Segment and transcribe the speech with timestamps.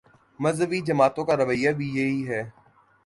[0.39, 2.41] مذہبی جماعتوں کا رویہ بھی یہی ہے۔